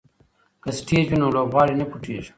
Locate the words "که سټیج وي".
0.63-1.17